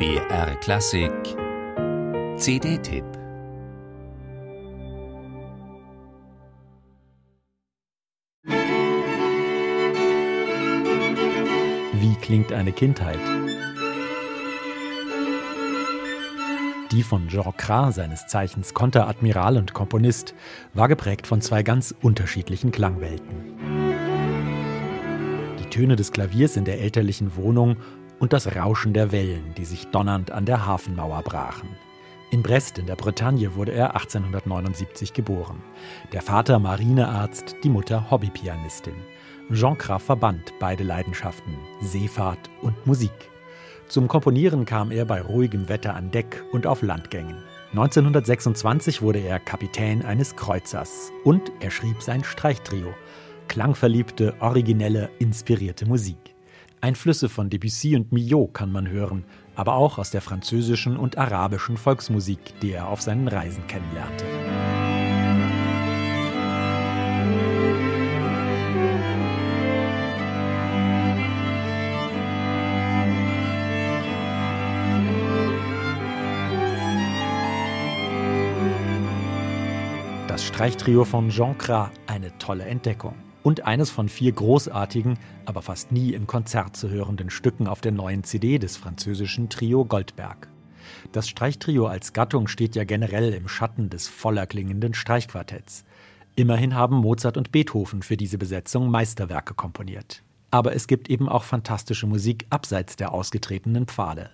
BR 0.00 0.56
Klassik 0.62 1.12
CD-Tipp 2.38 3.04
Wie 11.92 12.14
klingt 12.22 12.50
eine 12.50 12.72
Kindheit? 12.72 13.18
Die 16.90 17.02
von 17.02 17.28
Jean 17.28 17.54
Cras, 17.58 17.96
seines 17.96 18.26
Zeichens 18.26 18.72
Konteradmiral 18.72 19.58
und 19.58 19.74
Komponist, 19.74 20.34
war 20.72 20.88
geprägt 20.88 21.26
von 21.26 21.42
zwei 21.42 21.62
ganz 21.62 21.94
unterschiedlichen 22.00 22.70
Klangwelten. 22.70 23.58
Die 25.58 25.68
Töne 25.68 25.96
des 25.96 26.10
Klaviers 26.10 26.56
in 26.56 26.64
der 26.64 26.80
elterlichen 26.80 27.36
Wohnung 27.36 27.76
und 28.20 28.32
das 28.32 28.54
Rauschen 28.54 28.92
der 28.94 29.10
Wellen, 29.10 29.54
die 29.56 29.64
sich 29.64 29.88
donnernd 29.88 30.30
an 30.30 30.46
der 30.46 30.64
Hafenmauer 30.64 31.22
brachen. 31.22 31.70
In 32.30 32.44
Brest 32.44 32.78
in 32.78 32.86
der 32.86 32.94
Bretagne 32.94 33.56
wurde 33.56 33.72
er 33.72 33.96
1879 33.96 35.12
geboren. 35.14 35.60
Der 36.12 36.22
Vater 36.22 36.60
Marinearzt, 36.60 37.56
die 37.64 37.68
Mutter 37.68 38.08
Hobbypianistin. 38.08 38.94
Jean 39.52 39.76
Cras 39.76 40.04
verband 40.04 40.52
beide 40.60 40.84
Leidenschaften, 40.84 41.54
Seefahrt 41.80 42.48
und 42.62 42.86
Musik. 42.86 43.10
Zum 43.88 44.06
Komponieren 44.06 44.64
kam 44.64 44.92
er 44.92 45.04
bei 45.06 45.20
ruhigem 45.20 45.68
Wetter 45.68 45.96
an 45.96 46.12
Deck 46.12 46.44
und 46.52 46.68
auf 46.68 46.82
Landgängen. 46.82 47.42
1926 47.72 49.02
wurde 49.02 49.18
er 49.18 49.40
Kapitän 49.40 50.04
eines 50.04 50.36
Kreuzers 50.36 51.10
und 51.24 51.50
er 51.58 51.72
schrieb 51.72 52.00
sein 52.00 52.22
Streichtrio. 52.22 52.94
Klangverliebte, 53.48 54.34
originelle, 54.38 55.10
inspirierte 55.18 55.86
Musik. 55.86 56.36
Einflüsse 56.80 57.28
von 57.28 57.50
Debussy 57.50 57.94
und 57.94 58.12
Millot 58.12 58.54
kann 58.54 58.72
man 58.72 58.88
hören, 58.88 59.24
aber 59.54 59.74
auch 59.74 59.98
aus 59.98 60.10
der 60.10 60.22
französischen 60.22 60.96
und 60.96 61.18
arabischen 61.18 61.76
Volksmusik, 61.76 62.38
die 62.62 62.72
er 62.72 62.88
auf 62.88 63.02
seinen 63.02 63.28
Reisen 63.28 63.66
kennenlernte. 63.66 64.24
Das 80.28 80.44
Streichtrio 80.44 81.04
von 81.04 81.28
Jean 81.28 81.58
Cras, 81.58 81.90
eine 82.06 82.36
tolle 82.38 82.64
Entdeckung. 82.64 83.29
Und 83.42 83.64
eines 83.64 83.90
von 83.90 84.08
vier 84.08 84.32
großartigen, 84.32 85.18
aber 85.46 85.62
fast 85.62 85.92
nie 85.92 86.12
im 86.12 86.26
Konzert 86.26 86.76
zu 86.76 86.90
hörenden 86.90 87.30
Stücken 87.30 87.66
auf 87.66 87.80
der 87.80 87.92
neuen 87.92 88.22
CD 88.22 88.58
des 88.58 88.76
französischen 88.76 89.48
Trio 89.48 89.84
Goldberg. 89.84 90.48
Das 91.12 91.28
Streichtrio 91.28 91.86
als 91.86 92.12
Gattung 92.12 92.48
steht 92.48 92.76
ja 92.76 92.84
generell 92.84 93.32
im 93.32 93.48
Schatten 93.48 93.88
des 93.88 94.08
voller 94.08 94.46
klingenden 94.46 94.94
Streichquartetts. 94.94 95.84
Immerhin 96.36 96.74
haben 96.74 96.96
Mozart 96.96 97.36
und 97.36 97.52
Beethoven 97.52 98.02
für 98.02 98.16
diese 98.16 98.38
Besetzung 98.38 98.90
Meisterwerke 98.90 99.54
komponiert. 99.54 100.22
Aber 100.50 100.74
es 100.74 100.86
gibt 100.86 101.08
eben 101.08 101.28
auch 101.28 101.44
fantastische 101.44 102.06
Musik 102.06 102.46
abseits 102.50 102.96
der 102.96 103.12
ausgetretenen 103.12 103.86
Pfade. 103.86 104.30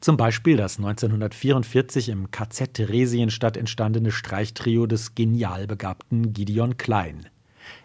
Zum 0.00 0.16
Beispiel 0.16 0.56
das 0.56 0.78
1944 0.78 2.08
im 2.08 2.30
KZ 2.30 2.74
Theresienstadt 2.74 3.56
entstandene 3.56 4.10
Streichtrio 4.10 4.86
des 4.86 5.14
genial 5.14 5.66
begabten 5.66 6.32
Gideon 6.32 6.76
Klein. 6.76 7.26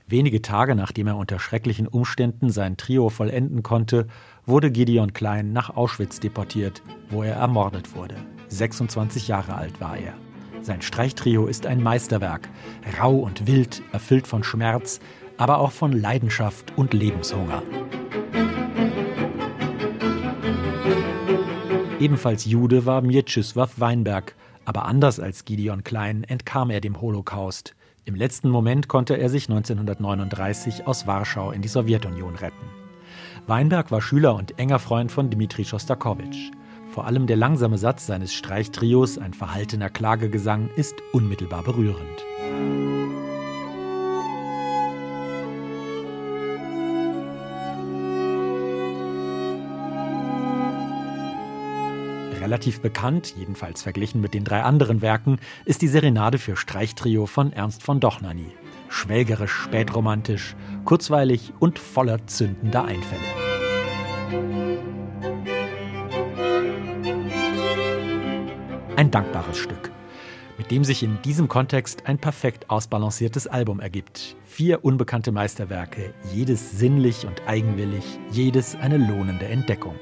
Wenige 0.08 0.42
Tage 0.42 0.76
nachdem 0.76 1.08
er 1.08 1.18
unter 1.18 1.40
schrecklichen 1.40 1.88
Umständen 1.88 2.50
sein 2.50 2.78
Trio 2.78 3.10
vollenden 3.10 3.64
konnte, 3.64 4.08
wurde 4.46 4.72
Gideon 4.72 5.14
Klein 5.14 5.54
nach 5.54 5.70
Auschwitz 5.70 6.20
deportiert, 6.20 6.82
wo 7.10 7.24
er 7.24 7.36
ermordet 7.36 7.96
wurde. 7.96 8.16
26 8.50 9.28
Jahre 9.28 9.56
alt 9.56 9.80
war 9.80 9.98
er. 9.98 10.14
Sein 10.62 10.82
Streichtrio 10.82 11.48
ist 11.48 11.66
ein 11.66 11.82
Meisterwerk, 11.82 12.50
rau 13.00 13.16
und 13.16 13.48
wild, 13.48 13.82
erfüllt 13.92 14.28
von 14.28 14.44
Schmerz, 14.44 15.00
aber 15.38 15.60
auch 15.60 15.72
von 15.72 15.92
Leidenschaft 15.92 16.74
und 16.78 16.94
Lebenshunger. 16.94 17.64
Ebenfalls 22.00 22.46
Jude 22.46 22.86
war 22.86 23.02
Mieczysław 23.02 23.80
Weinberg, 23.80 24.36
aber 24.66 24.86
anders 24.86 25.20
als 25.20 25.46
Gideon 25.46 25.84
Klein 25.84 26.24
entkam 26.24 26.70
er 26.70 26.82
dem 26.82 27.02
Holocaust. 27.02 27.76
Im 28.04 28.16
letzten 28.16 28.50
Moment 28.50 28.88
konnte 28.88 29.16
er 29.16 29.30
sich 29.30 29.48
1939 29.48 30.88
aus 30.88 31.06
Warschau 31.06 31.52
in 31.52 31.62
die 31.62 31.68
Sowjetunion 31.68 32.34
retten. 32.34 32.66
Weinberg 33.46 33.92
war 33.92 34.02
Schüler 34.02 34.34
und 34.34 34.58
enger 34.58 34.80
Freund 34.80 35.12
von 35.12 35.30
Dmitri 35.30 35.66
Schostakowitsch. 35.66 36.50
Vor 36.90 37.06
allem 37.06 37.28
der 37.28 37.38
langsame 37.38 37.78
Satz 37.78 38.08
seines 38.08 38.34
Streichtrios, 38.34 39.20
ein 39.20 39.36
verhaltener 39.36 39.90
Klagegesang, 39.92 40.70
ist 40.76 40.96
unmittelbar 41.14 41.62
berührend. 41.62 42.26
Relativ 52.42 52.82
bekannt, 52.82 53.36
jedenfalls 53.38 53.84
verglichen 53.84 54.20
mit 54.20 54.34
den 54.34 54.44
drei 54.44 54.64
anderen 54.64 55.04
Werken, 55.04 55.38
ist 55.64 55.84
die 55.84 55.88
Serenade 55.88 56.40
für 56.40 56.58
Streichtrio 56.58 57.28
von 57.28 57.54
Ernst 57.54 57.84
von 57.84 58.00
Dohnanyi. 58.00 58.52
Schwelgerisch, 58.90 59.52
spätromantisch, 59.52 60.56
kurzweilig 60.84 61.54
und 61.60 61.78
voller 61.78 62.26
zündender 62.26 62.84
Einfälle. 62.84 63.22
Ein 68.96 69.12
dankbares 69.12 69.58
Stück, 69.58 69.92
mit 70.58 70.72
dem 70.72 70.84
sich 70.84 71.04
in 71.04 71.22
diesem 71.22 71.48
Kontext 71.48 72.08
ein 72.08 72.18
perfekt 72.18 72.72
ausbalanciertes 72.72 73.46
Album 73.46 73.80
ergibt. 73.80 74.36
Vier 74.46 74.84
unbekannte 74.84 75.32
Meisterwerke, 75.32 76.16
jedes 76.34 76.72
sinnlich 76.72 77.28
und 77.28 77.48
eigenwillig, 77.48 78.04
jedes 78.32 78.76
eine 78.76 78.98
lohnende 78.98 79.46
Entdeckung. 79.46 79.96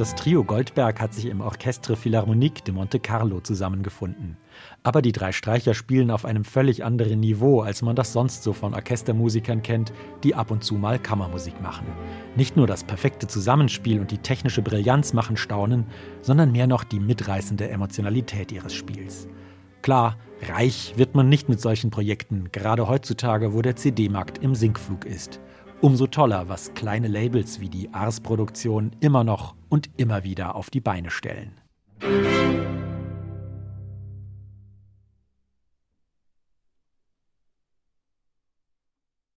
Das 0.00 0.14
Trio 0.14 0.44
Goldberg 0.44 0.98
hat 0.98 1.12
sich 1.12 1.26
im 1.26 1.42
Orchestre 1.42 1.94
Philharmonique 1.94 2.64
de 2.64 2.72
Monte 2.72 2.98
Carlo 2.98 3.40
zusammengefunden. 3.40 4.38
Aber 4.82 5.02
die 5.02 5.12
drei 5.12 5.30
Streicher 5.30 5.74
spielen 5.74 6.10
auf 6.10 6.24
einem 6.24 6.42
völlig 6.46 6.82
anderen 6.82 7.20
Niveau, 7.20 7.60
als 7.60 7.82
man 7.82 7.96
das 7.96 8.14
sonst 8.14 8.42
so 8.42 8.54
von 8.54 8.72
Orchestermusikern 8.72 9.62
kennt, 9.62 9.92
die 10.24 10.34
ab 10.34 10.52
und 10.52 10.64
zu 10.64 10.76
mal 10.76 10.98
Kammermusik 10.98 11.60
machen. 11.60 11.86
Nicht 12.34 12.56
nur 12.56 12.66
das 12.66 12.82
perfekte 12.82 13.26
Zusammenspiel 13.26 14.00
und 14.00 14.10
die 14.10 14.16
technische 14.16 14.62
Brillanz 14.62 15.12
machen 15.12 15.36
staunen, 15.36 15.84
sondern 16.22 16.50
mehr 16.50 16.66
noch 16.66 16.84
die 16.84 16.98
mitreißende 16.98 17.68
Emotionalität 17.68 18.52
ihres 18.52 18.72
Spiels. 18.72 19.28
Klar, 19.82 20.16
reich 20.48 20.94
wird 20.96 21.14
man 21.14 21.28
nicht 21.28 21.50
mit 21.50 21.60
solchen 21.60 21.90
Projekten, 21.90 22.48
gerade 22.52 22.88
heutzutage, 22.88 23.52
wo 23.52 23.60
der 23.60 23.76
CD-Markt 23.76 24.38
im 24.38 24.54
Sinkflug 24.54 25.04
ist. 25.04 25.40
Umso 25.82 26.06
toller, 26.06 26.46
was 26.50 26.74
kleine 26.74 27.08
Labels 27.08 27.58
wie 27.60 27.70
die 27.70 27.94
Ars 27.94 28.20
Produktion 28.20 28.90
immer 29.00 29.24
noch 29.24 29.54
und 29.70 29.88
immer 29.96 30.24
wieder 30.24 30.54
auf 30.54 30.68
die 30.68 30.80
Beine 30.80 31.10
stellen. 31.10 31.58